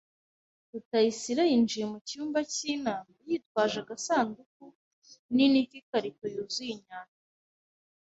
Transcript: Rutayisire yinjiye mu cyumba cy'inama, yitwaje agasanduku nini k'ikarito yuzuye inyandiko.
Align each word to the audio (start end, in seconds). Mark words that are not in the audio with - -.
Rutayisire 0.71 1.43
yinjiye 1.51 1.85
mu 1.91 1.97
cyumba 2.07 2.39
cy'inama, 2.53 3.13
yitwaje 3.27 3.77
agasanduku 3.83 4.63
nini 5.35 5.59
k'ikarito 5.69 6.25
yuzuye 6.33 6.71
inyandiko. 6.77 7.27